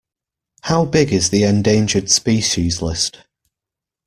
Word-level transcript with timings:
How 0.61 0.85
big 0.85 1.13
is 1.13 1.29
the 1.29 1.43
Endangered 1.43 2.09
Species 2.09 2.81
List? 2.81 3.19